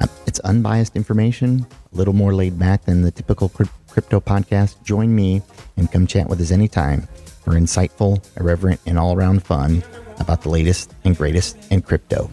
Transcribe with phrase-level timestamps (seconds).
[0.00, 4.82] Uh, It's unbiased information, a little more laid back than the typical crypto podcast.
[4.82, 5.42] Join me
[5.76, 7.02] and come chat with us anytime
[7.44, 9.82] for insightful, irreverent, and all around fun
[10.18, 12.30] about the latest and greatest in crypto.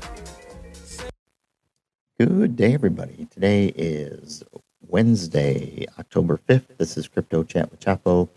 [2.20, 3.28] Good day, everybody.
[3.32, 4.44] Today is
[4.88, 6.78] Wednesday, October 5th.
[6.78, 8.30] This is Crypto Chat with Chapo,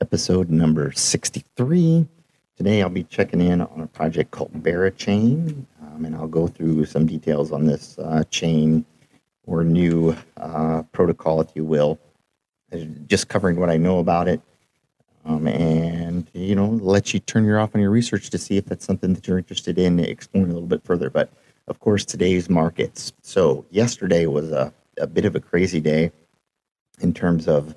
[0.00, 2.06] episode number 63.
[2.56, 6.84] Today I'll be checking in on a project called Berachain, um, and I'll go through
[6.86, 8.84] some details on this uh, chain
[9.46, 11.98] or new uh, protocol, if you will,
[12.72, 14.40] Uh, just covering what I know about it.
[15.26, 18.66] Um, and you know, let you turn your off on your research to see if
[18.66, 21.10] that's something that you're interested in exploring a little bit further.
[21.10, 21.30] But
[21.66, 23.12] of course, today's markets.
[23.22, 26.12] So yesterday was a, a bit of a crazy day
[27.00, 27.74] in terms of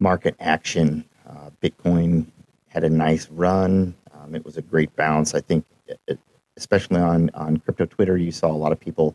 [0.00, 1.04] market action.
[1.28, 2.26] Uh, Bitcoin
[2.68, 3.94] had a nice run.
[4.14, 5.34] Um, it was a great bounce.
[5.34, 5.64] I think,
[6.56, 9.14] especially on on crypto Twitter, you saw a lot of people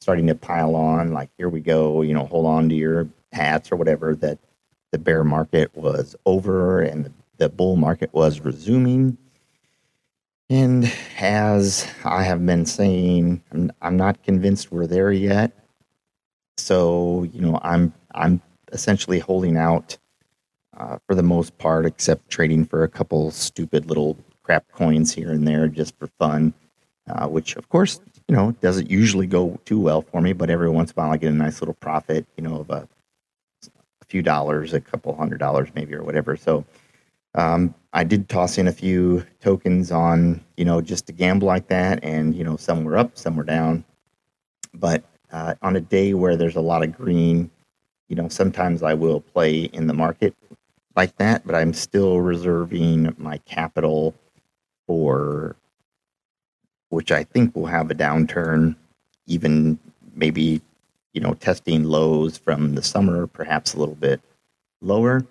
[0.00, 3.72] starting to pile on, like, "Here we go," you know, hold on to your hats
[3.72, 4.14] or whatever.
[4.14, 4.38] That
[4.92, 9.18] the bear market was over and the, the bull market was resuming.
[10.50, 15.52] And as I have been saying, I'm, I'm not convinced we're there yet.
[16.58, 18.40] So you know, I'm I'm
[18.72, 19.96] essentially holding out
[20.76, 25.30] uh, for the most part, except trading for a couple stupid little crap coins here
[25.30, 26.52] and there just for fun,
[27.08, 30.32] uh, which of course you know doesn't usually go too well for me.
[30.32, 32.70] But every once in a while, I get a nice little profit, you know, of
[32.70, 32.88] a,
[33.66, 36.36] a few dollars, a couple hundred dollars maybe or whatever.
[36.36, 36.64] So
[37.34, 41.68] um, I did toss in a few tokens on, you know, just to gamble like
[41.68, 43.84] that, and you know, some were up, some were down.
[44.72, 47.50] But uh, on a day where there's a lot of green,
[48.08, 50.34] you know, sometimes I will play in the market
[50.96, 54.14] like that, but I'm still reserving my capital
[54.86, 55.56] for
[56.94, 58.76] which I think will have a downturn,
[59.26, 59.78] even
[60.14, 60.62] maybe,
[61.12, 64.20] you know, testing lows from the summer, perhaps a little bit
[64.80, 65.26] lower.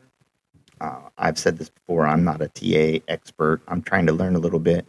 [0.81, 3.61] Uh, I've said this before, I'm not a TA expert.
[3.67, 4.85] I'm trying to learn a little bit,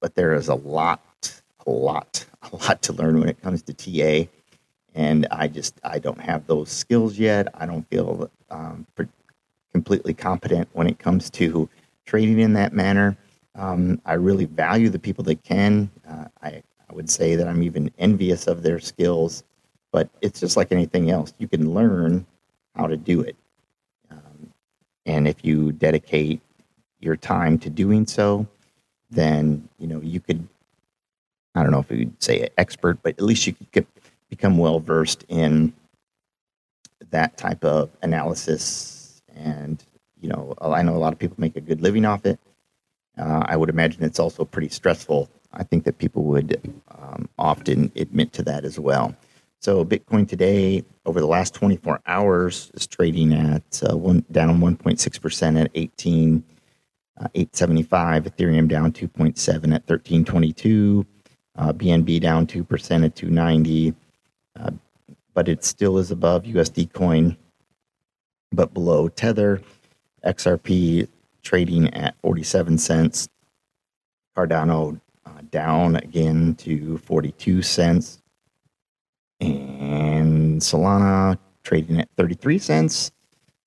[0.00, 1.00] but there is a lot,
[1.66, 4.28] a lot, a lot to learn when it comes to TA.
[4.94, 7.48] And I just, I don't have those skills yet.
[7.54, 8.86] I don't feel um,
[9.72, 11.68] completely competent when it comes to
[12.04, 13.16] trading in that manner.
[13.54, 15.90] Um, I really value the people that can.
[16.08, 19.44] Uh, I, I would say that I'm even envious of their skills,
[19.92, 21.34] but it's just like anything else.
[21.38, 22.26] You can learn
[22.74, 23.36] how to do it.
[24.10, 24.52] Um,
[25.04, 26.40] and if you dedicate
[27.00, 28.46] your time to doing so,
[29.10, 30.48] then, you know, you could,
[31.54, 33.86] I don't know if you'd say expert, but at least you could
[34.30, 35.74] become well versed in
[37.10, 39.20] that type of analysis.
[39.36, 39.84] And,
[40.22, 42.40] you know, I know a lot of people make a good living off it.
[43.18, 45.30] Uh, I would imagine it's also pretty stressful.
[45.52, 49.14] I think that people would um, often admit to that as well.
[49.60, 55.20] So Bitcoin today, over the last 24 hours, is trading at uh, one down 1.6
[55.20, 56.42] percent at 18
[57.20, 58.24] uh, 875.
[58.24, 61.06] Ethereum down 2.7 at 1322.
[61.54, 63.94] Uh, BNB down two percent at 290.
[64.58, 64.70] Uh,
[65.34, 67.36] but it still is above USD coin,
[68.52, 69.60] but below Tether.
[70.24, 71.08] XRP
[71.42, 73.28] trading at 47 cents.
[74.36, 78.22] Cardano uh, down again to 42 cents.
[79.40, 83.12] And Solana trading at 33 cents.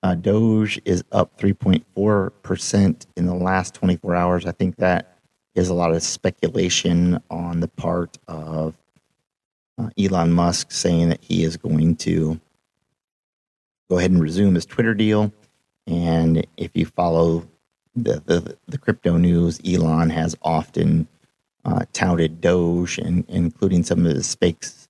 [0.04, 4.46] Uh, Doge is up 3.4% in the last 24 hours.
[4.46, 5.18] I think that
[5.56, 8.76] is a lot of speculation on the part of
[9.78, 12.40] uh, Elon Musk saying that he is going to
[13.90, 15.34] go ahead and resume his Twitter deal.
[15.88, 17.48] And if you follow
[17.96, 21.08] the, the, the crypto news, Elon has often
[21.64, 24.88] uh, touted Doge, and including some of the space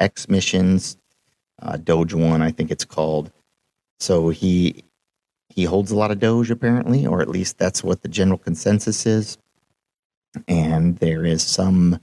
[0.00, 0.96] X missions,
[1.62, 3.30] uh, Doge One, I think it's called.
[3.98, 4.84] So he
[5.50, 9.04] he holds a lot of Doge apparently, or at least that's what the general consensus
[9.04, 9.36] is.
[10.46, 12.00] And there is some,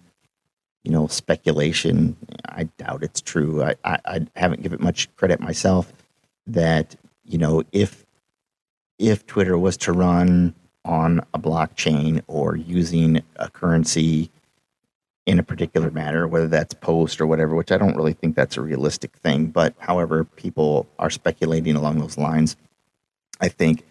[0.84, 2.18] you know, speculation.
[2.46, 3.64] I doubt it's true.
[3.64, 5.92] I, I, I haven't given much credit myself.
[6.46, 8.06] That you know, if
[9.00, 10.54] if Twitter was to run
[10.86, 14.32] on a blockchain or using a currency
[15.26, 18.56] in a particular matter, whether that's post or whatever, which I don't really think that's
[18.56, 19.48] a realistic thing.
[19.48, 22.56] But however, people are speculating along those lines.
[23.42, 23.86] I think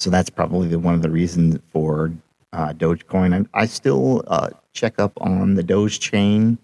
[0.00, 0.10] so.
[0.10, 2.12] That's probably the, one of the reasons for
[2.52, 3.48] uh, Dogecoin.
[3.54, 6.58] I, I still uh, check up on the Doge Chain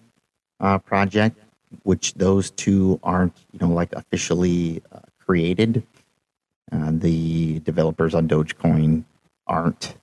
[0.61, 1.39] uh, project,
[1.85, 5.87] which those two aren't, you know, like officially uh, created.
[6.71, 9.05] Uh, the developers on Dogecoin
[9.47, 9.97] aren't,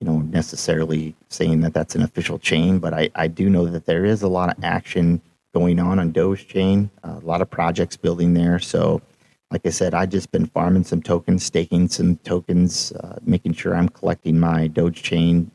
[0.00, 3.86] you know, necessarily saying that that's an official chain, but I, I do know that
[3.86, 5.20] there is a lot of action
[5.54, 8.58] going on on Doge Chain, a lot of projects building there.
[8.58, 9.02] So,
[9.50, 13.76] like I said, I just been farming some tokens, staking some tokens, uh, making sure
[13.76, 15.50] I'm collecting my Doge Chain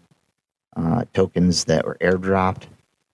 [0.76, 2.68] uh, tokens that were airdropped.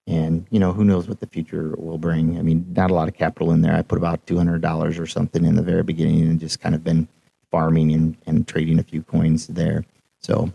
[0.05, 2.37] And you know, who knows what the future will bring?
[2.37, 3.73] I mean, not a lot of capital in there.
[3.73, 6.75] I put about two hundred dollars or something in the very beginning, and just kind
[6.75, 7.07] of been
[7.53, 9.85] farming and, and trading a few coins there.
[10.19, 10.51] So,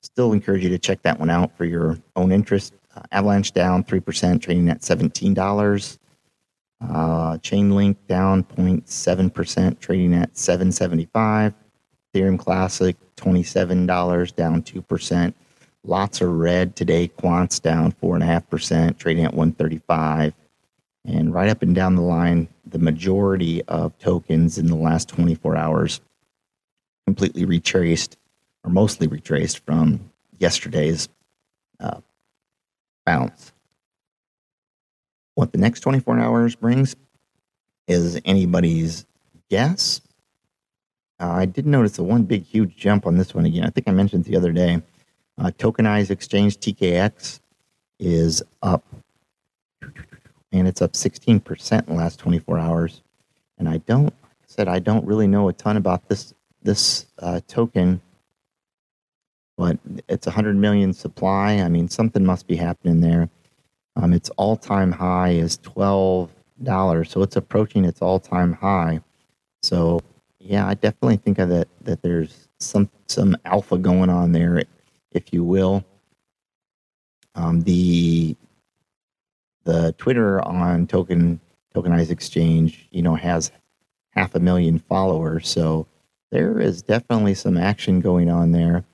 [0.00, 2.72] still encourage you to check that one out for your own interest.
[2.94, 5.98] Uh, Avalanche down three percent, trading at seventeen dollars.
[6.80, 11.54] Uh, Chainlink down 0.7%, trading at 775.
[12.14, 15.34] Ethereum Classic $27, down 2%.
[15.84, 17.10] Lots of red today.
[17.18, 20.34] Quants down 4.5%, trading at 135.
[21.06, 25.56] And right up and down the line, the majority of tokens in the last 24
[25.56, 26.00] hours
[27.06, 28.16] completely retraced,
[28.64, 31.08] or mostly retraced from yesterday's
[31.80, 32.00] uh,
[33.04, 33.52] bounce.
[35.34, 36.96] What the next 24 hours brings
[37.86, 39.06] is anybody's
[39.48, 40.00] guess.
[41.20, 43.64] Uh, I did notice a one big, huge jump on this one again.
[43.64, 44.82] I think I mentioned the other day.
[45.38, 47.40] Uh, tokenized exchange TKX
[47.98, 48.84] is up,
[50.52, 53.02] and it's up 16% in the last 24 hours.
[53.58, 54.12] And I don't
[54.46, 56.32] said I don't really know a ton about this
[56.66, 58.02] this uh, token,
[59.56, 59.78] but
[60.08, 61.54] it's 100 million supply.
[61.54, 63.30] I mean, something must be happening there.
[63.96, 66.28] Um, its all time high is $12,
[67.08, 69.00] so it's approaching its all time high.
[69.62, 70.00] So,
[70.38, 74.62] yeah, I definitely think that, that there's some, some alpha going on there,
[75.12, 75.82] if you will.
[77.34, 78.36] Um, the
[79.64, 81.40] the Twitter on token
[81.74, 83.50] tokenized exchange, you know, has
[84.10, 85.86] half a million followers, so
[86.30, 88.84] there is definitely some action going on there.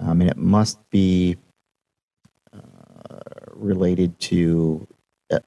[0.00, 1.36] Um, and it must be
[3.62, 4.86] related to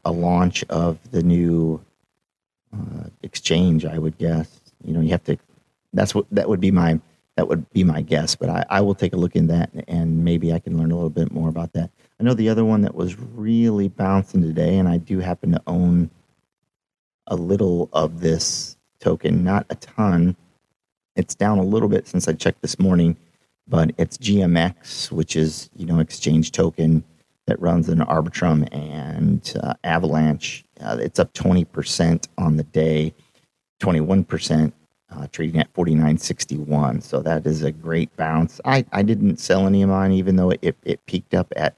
[0.03, 1.83] a launch of the new
[2.73, 3.85] uh, exchange.
[3.85, 4.59] I would guess.
[4.83, 5.37] You know, you have to.
[5.93, 6.99] That's what that would be my
[7.35, 8.35] that would be my guess.
[8.35, 10.95] But I, I will take a look in that, and maybe I can learn a
[10.95, 11.91] little bit more about that.
[12.19, 15.61] I know the other one that was really bouncing today, and I do happen to
[15.67, 16.09] own
[17.27, 20.35] a little of this token, not a ton.
[21.15, 23.17] It's down a little bit since I checked this morning,
[23.67, 27.03] but it's GMX, which is you know exchange token
[27.47, 30.63] that runs in Arbitrum and uh, Avalanche.
[30.81, 33.13] Uh, it's up 20% on the day,
[33.81, 34.73] 21%
[35.11, 37.03] uh, trading at 49.61.
[37.03, 38.59] So that is a great bounce.
[38.65, 41.75] I, I didn't sell any of mine, even though it, it peaked up at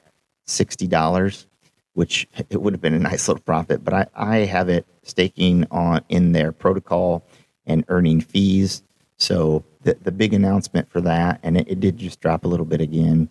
[0.48, 1.45] $60,
[1.94, 3.84] which it would have been a nice little profit.
[3.84, 7.25] But I, I have it staking on in their protocol
[7.66, 8.84] and earning fees.
[9.18, 12.66] So the, the big announcement for that, and it, it did just drop a little
[12.66, 13.30] bit again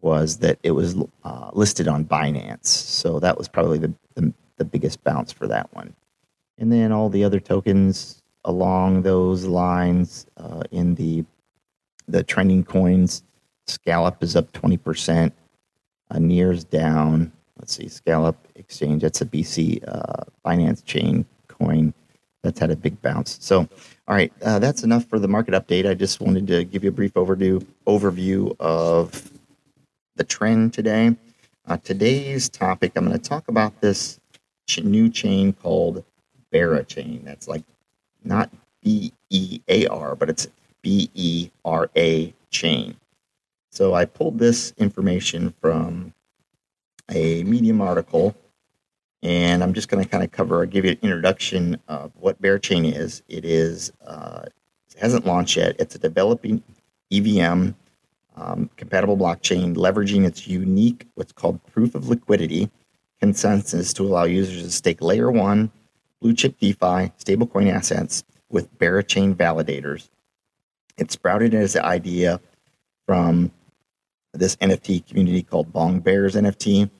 [0.00, 2.66] was that it was uh, listed on Binance.
[2.66, 5.94] So that was probably the, the, the, biggest bounce for that one.
[6.58, 11.24] And then all the other tokens along those lines uh, in the
[12.08, 13.22] the trending coins,
[13.68, 15.32] Scallop is up 20%,
[16.10, 17.32] uh, Near's down.
[17.58, 21.94] Let's see, Scallop Exchange, that's a BC uh, Binance chain coin.
[22.42, 23.38] That's had a big bounce.
[23.40, 23.60] So,
[24.08, 25.88] all right, uh, that's enough for the market update.
[25.88, 29.30] I just wanted to give you a brief overview overview of
[30.16, 31.16] the trend today.
[31.66, 34.18] Uh, today's topic, I'm going to talk about this
[34.66, 36.04] ch- new chain called
[36.50, 37.22] Bera chain.
[37.24, 37.62] That's like
[38.24, 38.50] not
[38.82, 40.48] B E A R, but it's
[40.82, 42.96] B E R A chain.
[43.70, 46.12] So I pulled this information from
[47.08, 48.34] a Medium article,
[49.22, 52.40] and I'm just going to kind of cover, or give you an introduction of what
[52.62, 53.22] Chain is.
[53.28, 55.76] It is uh, it hasn't launched yet.
[55.78, 56.62] It's a developing
[57.10, 57.70] EVM
[58.36, 62.70] um, compatible blockchain, leveraging its unique, what's called proof of liquidity
[63.20, 65.70] consensus to allow users to stake layer one
[66.20, 70.08] blue chip DeFi stablecoin assets with Berachain validators.
[70.96, 72.40] It sprouted as an idea
[73.06, 73.50] from
[74.32, 76.90] this NFT community called Bong Bears NFT,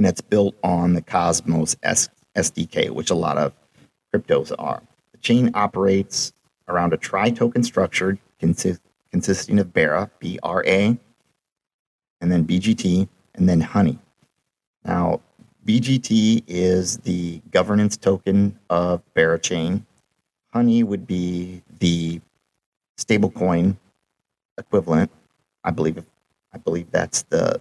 [0.00, 3.52] and it's built on the Cosmos S- SDK, which a lot of
[4.14, 4.82] cryptos are.
[5.12, 6.32] The chain operates
[6.68, 8.80] around a tri token structure consist-
[9.12, 10.98] consisting of BERA, B R A,
[12.22, 13.98] and then BGT, and then Honey.
[14.86, 15.20] Now,
[15.66, 19.84] BGT is the governance token of Berachain.
[20.54, 22.22] Honey would be the
[22.98, 23.76] stablecoin
[24.56, 25.10] equivalent.
[25.62, 26.02] I believe
[26.54, 27.60] I believe that's the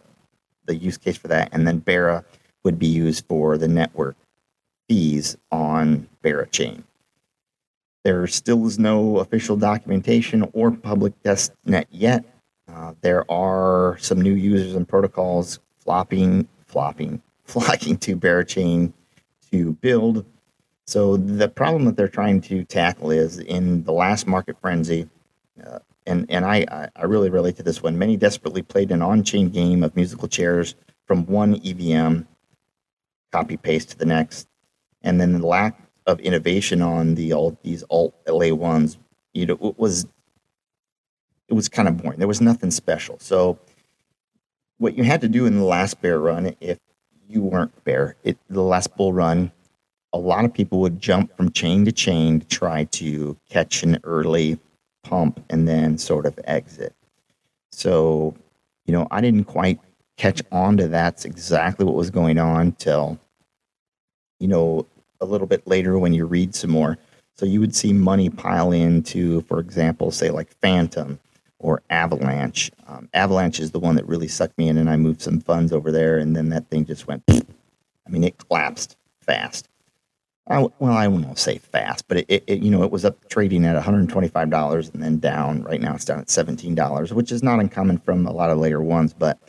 [0.70, 1.50] the use case for that.
[1.52, 2.24] And then Bera
[2.64, 4.16] would be used for the network
[4.88, 6.84] fees on Berachain.
[8.04, 12.24] There still is no official documentation or public testnet yet.
[12.72, 18.94] Uh, there are some new users and protocols flopping, flopping, flocking to Berachain
[19.52, 20.26] to build.
[20.86, 25.10] So the problem that they're trying to tackle is in the last market frenzy,
[25.66, 27.98] uh, and and I I really relate to this one.
[27.98, 30.76] Many desperately played an on-chain game of musical chairs
[31.06, 32.22] from one EVM,
[33.32, 34.48] copy paste to the next,
[35.02, 38.98] and then the lack of innovation on the all these alt LA ones,
[39.34, 40.08] you know, it was
[41.48, 42.20] it was kind of boring.
[42.20, 43.18] There was nothing special.
[43.20, 43.60] So
[44.78, 46.80] what you had to do in the last bear run, if
[47.28, 49.52] you weren't bear, it the last bull run,
[50.14, 54.00] a lot of people would jump from chain to chain to try to catch an
[54.04, 54.60] early
[55.04, 56.96] pump and then sort of exit.
[57.72, 58.36] So,
[58.86, 59.80] you know, I didn't quite
[60.18, 63.20] catch on to that's exactly what was going on till,
[64.40, 64.86] you know,
[65.22, 66.98] a little bit later when you read some more.
[67.38, 71.20] So you would see money pile into, for example, say like Fantom
[71.60, 72.72] or Avalanche.
[72.88, 75.72] Um, Avalanche is the one that really sucked me in, and I moved some funds
[75.72, 77.24] over there, and then that thing just went.
[77.30, 79.68] I mean, it collapsed fast.
[80.50, 83.66] I, well, I won't say fast, but it, it, you know it was up trading
[83.66, 85.64] at 125 dollars and then down.
[85.64, 88.58] Right now, it's down at 17 dollars, which is not uncommon from a lot of
[88.58, 89.14] later ones.
[89.14, 89.40] But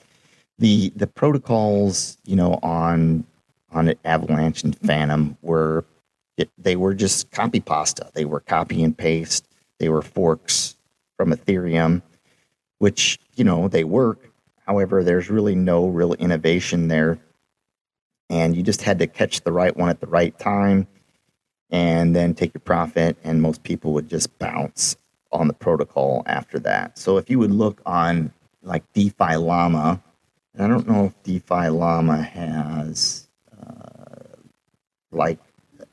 [0.59, 3.25] the the protocols, you know, on
[3.73, 5.85] on Avalanche and Fantom were
[6.37, 8.11] it, they were just copy pasta.
[8.12, 9.47] They were copy and paste.
[9.78, 10.76] They were forks
[11.16, 12.02] from Ethereum,
[12.78, 14.30] which you know they work.
[14.66, 17.19] However, there's really no real innovation there
[18.30, 20.87] and you just had to catch the right one at the right time
[21.70, 24.96] and then take your profit and most people would just bounce
[25.32, 26.99] on the protocol after that.
[26.99, 28.32] So if you would look on
[28.62, 30.02] like defi llama
[30.58, 33.26] i don't know if defi llama has
[33.58, 34.37] uh,
[35.10, 35.38] like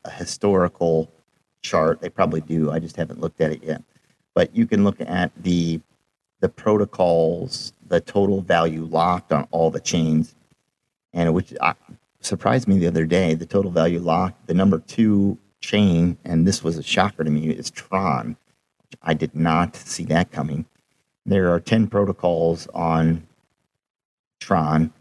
[0.04, 1.10] a historical
[1.62, 2.00] chart.
[2.00, 2.70] They probably do.
[2.70, 3.82] I just haven't looked at it yet.
[4.34, 5.80] But you can look at the
[6.40, 10.36] the protocols the total value locked on all the chains
[11.12, 11.74] and which I,
[12.20, 13.34] surprised me the other day.
[13.34, 17.50] The total value lock, the number two chain, and this was a shocker to me,
[17.50, 18.36] is Tron.
[19.02, 20.66] I did not see that coming.
[21.26, 23.26] There are 10 protocols on
[24.40, 24.92] Tron,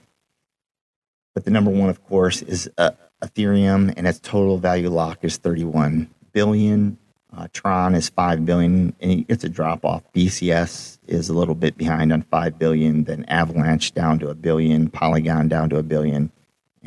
[1.33, 2.91] but the number one, of course, is uh,
[3.23, 6.97] Ethereum, and its total value lock is 31 billion.
[7.35, 10.03] Uh, Tron is 5 billion, and it's a drop off.
[10.13, 14.89] BCS is a little bit behind on 5 billion, then Avalanche down to a billion,
[14.89, 16.31] Polygon down to a billion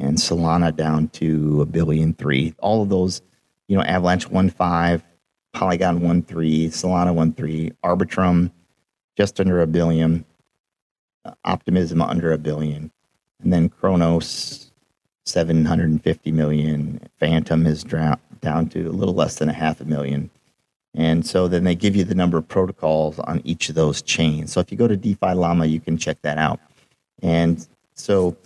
[0.00, 2.54] and Solana down to a billion three.
[2.58, 3.22] All of those,
[3.68, 5.04] you know, Avalanche one five,
[5.52, 8.50] Polygon one three, Solana one three, Arbitrum
[9.16, 10.24] just under a billion,
[11.24, 12.90] uh, Optimism under a billion,
[13.42, 14.72] and then Cronos
[15.26, 17.00] seven hundred and fifty million.
[17.18, 20.30] Fantom is down to a little less than a half a million.
[20.94, 24.52] And so then they give you the number of protocols on each of those chains.
[24.52, 26.58] So if you go to DeFi Llama, you can check that out.
[27.22, 27.64] And
[27.94, 28.36] so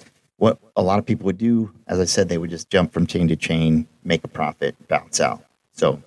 [0.45, 3.07] what a lot of people would do, as I said, they would just jump from
[3.07, 5.43] chain to chain, make a profit, bounce out.
[5.73, 6.03] So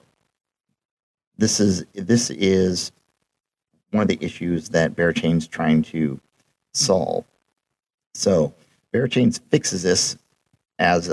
[1.40, 2.92] this is this is
[3.90, 6.22] one of the issues that Berachain's trying to
[6.76, 7.26] solve.
[8.14, 8.54] So
[8.94, 10.18] Berachain fixes this
[10.78, 11.12] as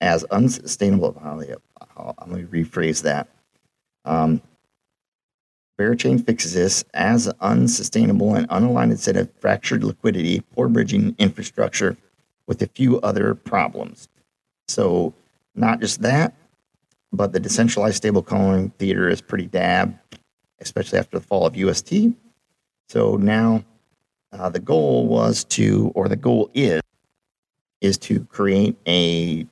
[0.00, 1.16] as unsustainable.
[1.22, 3.28] Let me rephrase that.
[4.04, 4.42] Um,
[5.78, 11.96] Berachain fixes this as unsustainable and unaligned incentive, fractured liquidity, poor bridging infrastructure,
[12.46, 14.08] with a few other problems.
[14.68, 15.14] So,
[15.54, 16.34] not just that,
[17.12, 19.96] but the decentralized stablecoin theater is pretty dab,
[20.60, 22.12] especially after the fall of UST.
[22.88, 23.64] So now
[24.32, 26.80] uh, the goal was to, or the goal is,
[27.80, 29.46] is to create a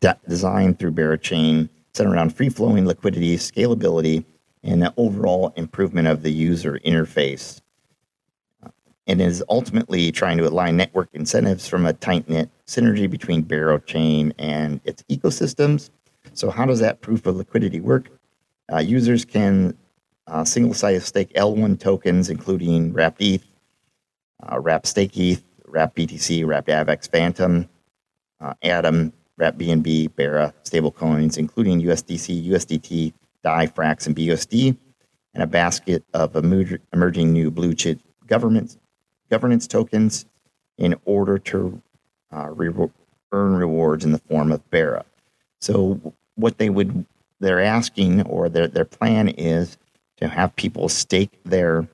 [0.00, 4.24] de- design through Berachain centered around free flowing liquidity, scalability,
[4.62, 7.61] and the overall improvement of the user interface
[9.06, 14.32] and is ultimately trying to align network incentives from a tight knit synergy between Berachain
[14.38, 15.90] and its ecosystems.
[16.34, 18.08] So, how does that proof of liquidity work?
[18.72, 19.76] Uh, users can
[20.28, 23.44] uh, single site stake L1 tokens, including Wrapped ETH,
[24.50, 27.68] uh, Wrapped Stake ETH, Wrapped BTC, Wrapped AVAX Fantom,
[28.40, 34.76] uh, Atom, Wrapped BNB, Bera stablecoins, including USDC, USDT, DAI, Frax, and BUSD,
[35.34, 38.78] and a basket of emerging new blue chip governments
[39.32, 40.26] governance tokens
[40.76, 41.80] in order to
[42.36, 42.90] uh, re-
[43.32, 45.06] earn rewards in the form of Bera.
[45.58, 47.06] So what they would
[47.40, 49.78] they're asking or their their plan is
[50.18, 51.88] to have people stake their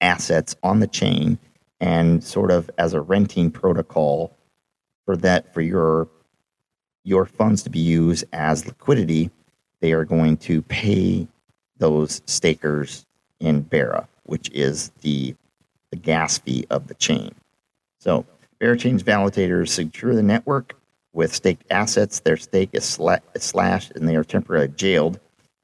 [0.00, 1.38] assets on the chain
[1.80, 4.36] and sort of as a renting protocol
[5.06, 6.08] for that for your
[7.04, 9.30] your funds to be used as liquidity
[9.78, 11.28] they are going to pay
[11.78, 13.06] those stakers
[13.38, 15.34] in Bera, which is the
[15.90, 17.34] the gas fee of the chain.
[17.98, 18.24] So
[18.60, 20.74] Berachain's validators secure the network
[21.12, 22.20] with staked assets.
[22.20, 22.98] Their stake is,
[23.34, 25.18] is slashed and they are temporarily jailed.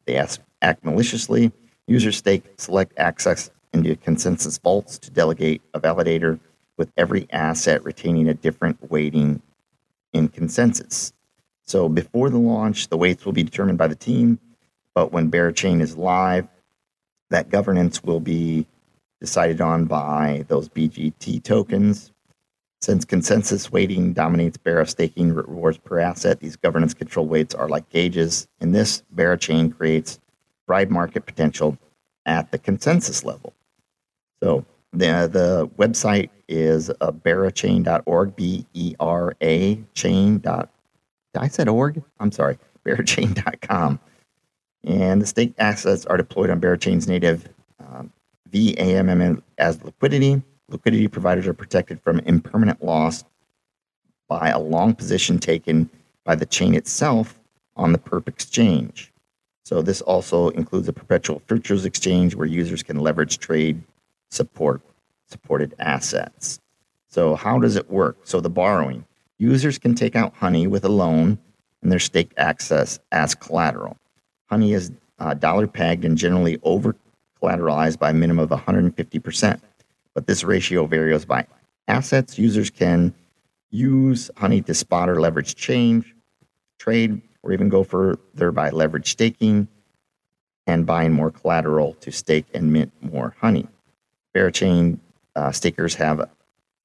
[0.06, 1.52] They act maliciously.
[1.86, 6.40] Users stake select access into consensus vaults to delegate a validator
[6.76, 9.40] with every asset retaining a different weighting
[10.12, 11.12] in consensus.
[11.64, 14.38] So before the launch, the weights will be determined by the team,
[14.94, 16.48] but when Berachain is live,
[17.30, 18.66] that governance will be
[19.20, 22.12] decided on by those BGT tokens.
[22.80, 27.88] Since consensus weighting dominates Bera staking rewards per asset, these governance control weights are like
[27.88, 28.46] gauges.
[28.60, 30.20] In this, Berachain creates
[30.66, 31.78] bribe market potential
[32.26, 33.54] at the consensus level.
[34.42, 40.38] So the, the website is uh, berachain.org, B E R A chain.
[40.38, 40.70] Dot,
[41.36, 42.02] I said org?
[42.20, 43.98] I'm sorry, berachain.com.
[44.84, 47.48] And the staked assets are deployed on Berachain's native
[48.50, 50.42] VAMM as liquidity.
[50.68, 53.24] Liquidity providers are protected from impermanent loss
[54.28, 55.88] by a long position taken
[56.24, 57.38] by the chain itself
[57.76, 59.12] on the perp exchange.
[59.64, 63.82] So this also includes a perpetual futures exchange where users can leverage trade
[64.30, 64.80] support
[65.28, 66.60] supported assets.
[67.08, 68.18] So how does it work?
[68.24, 69.04] So the borrowing.
[69.38, 71.38] Users can take out Honey with a loan
[71.82, 73.96] and their staked access as collateral.
[74.46, 76.94] Honey is uh, dollar pegged and generally over
[77.42, 79.60] collateralized by a minimum of 150%.
[80.14, 81.46] But this ratio varies by
[81.88, 82.38] assets.
[82.38, 83.14] Users can
[83.70, 86.14] use Honey to spot or leverage change,
[86.78, 89.68] trade, or even go further by leverage staking
[90.66, 93.68] and buying more collateral to stake and mint more Honey.
[94.34, 94.98] Berachain
[95.36, 96.28] uh, stakers have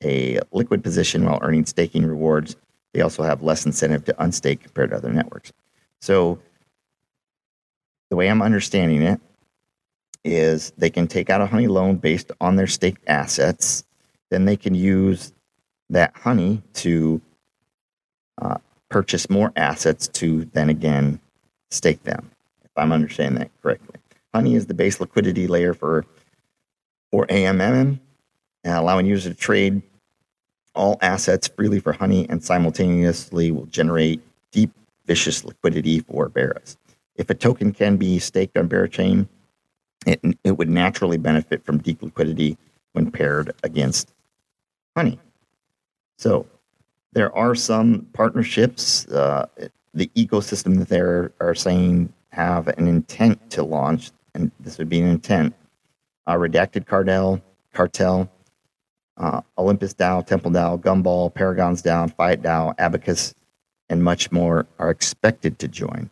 [0.03, 2.55] a liquid position while earning staking rewards.
[2.93, 5.53] They also have less incentive to unstake compared to other networks.
[6.01, 6.39] So,
[8.09, 9.21] the way I'm understanding it
[10.23, 13.83] is they can take out a honey loan based on their staked assets.
[14.29, 15.33] Then they can use
[15.89, 17.21] that honey to
[18.41, 18.57] uh,
[18.89, 21.19] purchase more assets to then again
[21.69, 22.31] stake them,
[22.63, 23.99] if I'm understanding that correctly.
[24.33, 26.05] Honey is the base liquidity layer for,
[27.11, 27.99] for AMM,
[28.63, 29.81] allowing users to trade
[30.73, 34.71] all assets freely for honey and simultaneously will generate deep,
[35.05, 36.77] vicious liquidity for bearers.
[37.15, 39.27] If a token can be staked on Berachain,
[40.05, 42.57] it, it would naturally benefit from deep liquidity
[42.93, 44.13] when paired against
[44.95, 45.19] honey.
[46.17, 46.45] So
[47.13, 49.07] there are some partnerships.
[49.07, 49.47] Uh,
[49.93, 54.99] the ecosystem that they are saying have an intent to launch, and this would be
[54.99, 55.53] an intent.
[56.27, 57.41] Uh, Redacted Cartel,
[57.73, 58.29] Cartel,
[59.17, 63.33] uh, Olympus DAO, Temple DAO, Gumball, Paragons DAO, Fiat DAO, Abacus,
[63.89, 66.09] and much more are expected to join.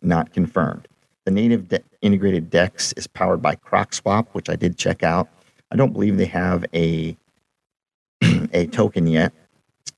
[0.00, 0.88] Not confirmed.
[1.24, 5.28] The native de- integrated DEX is powered by CrocSwap, which I did check out.
[5.72, 7.16] I don't believe they have a
[8.52, 9.32] a token yet.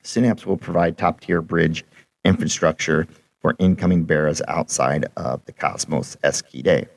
[0.02, 1.84] Synapse will provide top tier bridge
[2.24, 3.06] infrastructure
[3.40, 6.88] for incoming bearers outside of the Cosmos SKD.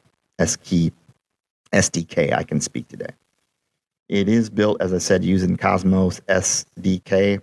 [1.72, 3.14] SDK, I can speak today.
[4.08, 7.42] It is built, as I said, using Cosmos SDK,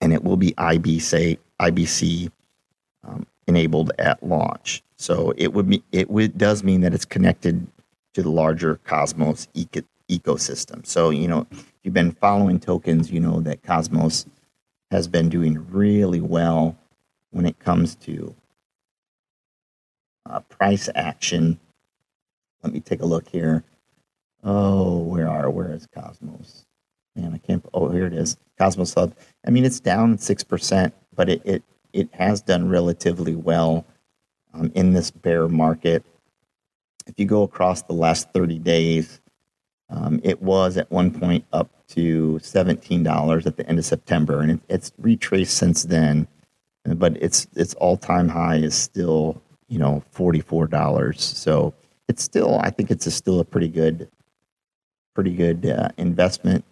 [0.00, 2.30] and it will be IBC, IBC
[3.04, 4.82] um, enabled at launch.
[4.98, 7.66] So it would be it would, does mean that it's connected
[8.14, 10.84] to the larger Cosmos eco, ecosystem.
[10.84, 14.26] So you know, if you've been following tokens, you know that Cosmos
[14.90, 16.76] has been doing really well
[17.30, 18.34] when it comes to
[20.28, 21.60] uh, price action.
[22.62, 23.62] Let me take a look here.
[24.42, 26.66] Oh, where are where is Cosmos?
[27.14, 27.64] Man, I can't.
[27.72, 28.36] Oh, here it is.
[28.58, 29.14] Cosmos Hub.
[29.46, 33.86] I mean, it's down six percent, but it, it it has done relatively well
[34.58, 36.04] um, in this bear market.
[37.06, 39.20] If you go across the last 30 days,
[39.90, 44.52] um, it was at one point up to $17 at the end of September, and
[44.52, 46.26] it, it's retraced since then.
[46.84, 51.18] But its its all time high is still you know $44.
[51.18, 51.74] So
[52.08, 54.08] it's still I think it's a, still a pretty good
[55.14, 56.64] pretty good uh, investment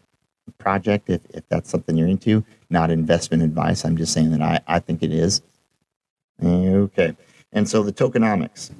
[0.59, 2.45] project if, if that's something you're into.
[2.71, 3.85] Not investment advice.
[3.85, 5.43] I'm just saying that I, I think it is.
[6.43, 7.17] Okay.
[7.57, 8.71] And so the tokenomics,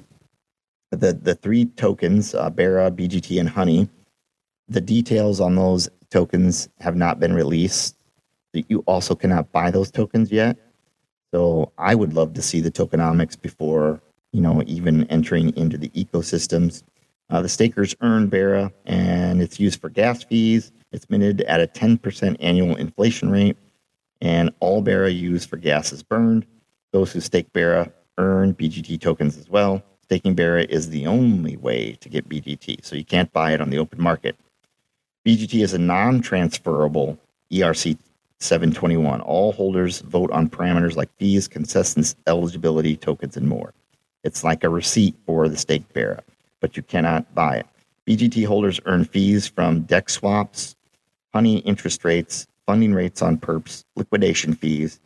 [0.91, 3.89] the, the three tokens, uh, Bera, BGT, and Honey,
[4.69, 7.97] the details on those tokens have not been released.
[8.53, 10.57] You also cannot buy those tokens yet.
[11.33, 13.99] So I would love to see the tokenomics before
[14.31, 16.83] you know even entering into the ecosystems.
[17.31, 20.71] Uh, the stakers earn Bera, and it's used for gas fees.
[20.91, 23.57] It's minted at a 10% annual inflation rate,
[24.21, 26.45] and all Bera used for gas is burned.
[26.93, 29.83] Those who stake Bera earn BGT tokens as well.
[30.03, 33.69] Staking Bera is the only way to get BGT, so you can't buy it on
[33.69, 34.37] the open market.
[35.25, 37.19] BGT is a non transferable
[37.51, 37.97] ERC
[38.39, 39.21] 721.
[39.21, 43.73] All holders vote on parameters like fees, concessions, eligibility, tokens, and more.
[44.23, 46.23] It's like a receipt for the stake Bera,
[46.61, 47.67] but you cannot buy it.
[48.07, 50.75] BGT holders earn fees from DEX swaps,
[51.33, 54.99] honey interest rates, funding rates on perps, liquidation fees,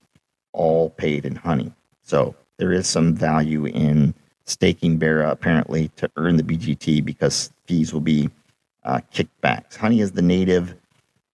[0.54, 1.74] all paid in honey.
[2.04, 4.14] So there is some value in
[4.46, 8.30] staking Bera apparently to earn the BGT because fees will be
[8.84, 9.76] uh, kickbacks.
[9.76, 10.76] Honey is the native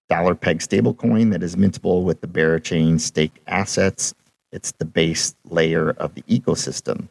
[0.08, 4.14] dollar peg stablecoin that is mintable with the Bera chain stake assets.
[4.54, 7.10] It's the base layer of the ecosystem.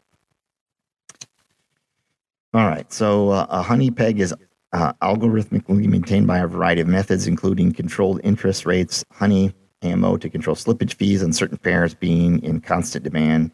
[2.55, 4.35] All right, so uh, a honey peg is
[4.73, 9.53] uh, algorithmically maintained by a variety of methods, including controlled interest rates, honey,
[9.83, 13.51] AMO to control slippage fees, and certain pairs being in constant demand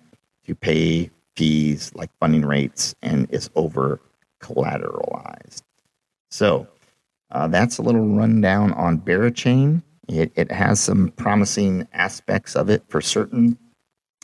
[0.52, 4.00] to pay fees like funding rates and is over
[4.42, 5.62] collateralized.
[6.30, 6.66] So
[7.30, 9.82] uh, that's a little rundown on Berachain.
[10.08, 13.56] It, it has some promising aspects of it for certain.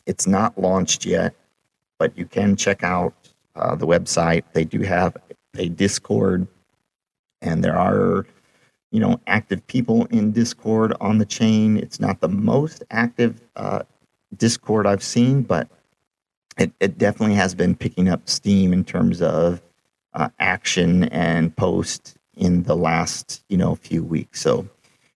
[0.06, 1.34] It's not launched yet,
[1.98, 3.14] but you can check out
[3.56, 4.44] uh, the website.
[4.52, 5.16] They do have
[5.56, 6.46] a Discord,
[7.40, 8.26] and there are
[8.90, 11.76] you know active people in Discord on the chain.
[11.76, 13.82] It's not the most active uh,
[14.36, 15.68] Discord I've seen, but
[16.58, 19.62] it, it definitely has been picking up steam in terms of
[20.14, 24.40] uh, action and post in the last you know few weeks.
[24.40, 24.68] So,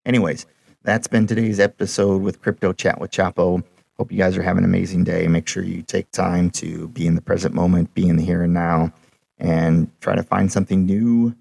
[0.06, 0.46] anyways,
[0.82, 3.62] that's been today's episode with Crypto Chat with Chapo.
[3.98, 5.26] Hope you guys are having an amazing day.
[5.28, 8.42] Make sure you take time to be in the present moment, be in the here
[8.42, 8.92] and now,
[9.38, 11.34] and try to find something new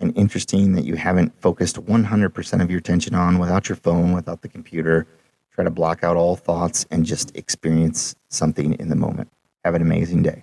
[0.00, 4.40] and interesting that you haven't focused 100% of your attention on without your phone, without
[4.40, 5.06] the computer.
[5.52, 9.30] Try to block out all thoughts and just experience something in the moment.
[9.64, 10.42] Have an amazing day.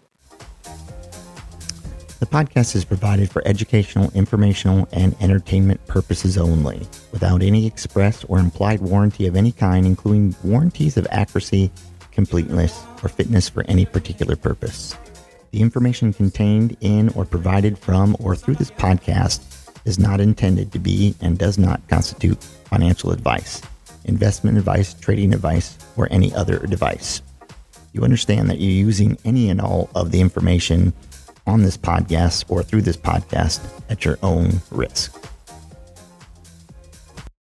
[2.19, 8.39] The podcast is provided for educational, informational, and entertainment purposes only, without any express or
[8.39, 11.71] implied warranty of any kind, including warranties of accuracy,
[12.11, 14.95] completeness, or fitness for any particular purpose.
[15.51, 19.41] The information contained in or provided from or through this podcast
[19.85, 23.61] is not intended to be and does not constitute financial advice,
[24.05, 27.21] investment advice, trading advice, or any other advice
[27.97, 30.93] you understand that you're using any and all of the information
[31.45, 35.13] on this podcast or through this podcast at your own risk.